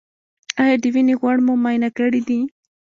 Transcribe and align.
ایا 0.61 0.75
د 0.83 0.85
وینې 0.93 1.15
غوړ 1.19 1.37
مو 1.45 1.53
معاینه 1.63 1.89
کړي 1.97 2.21
دي؟ 2.27 2.39